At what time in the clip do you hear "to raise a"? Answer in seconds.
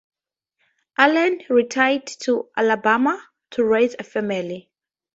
3.51-4.03